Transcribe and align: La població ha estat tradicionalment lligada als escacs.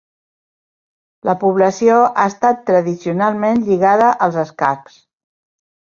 La 1.29 1.35
població 1.43 1.99
ha 2.07 2.25
estat 2.31 2.65
tradicionalment 2.71 3.63
lligada 3.69 4.09
als 4.29 4.43
escacs. 4.49 5.01